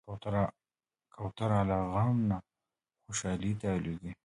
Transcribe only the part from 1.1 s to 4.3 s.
کوتره له غم نه خوشحالي ته الوزي.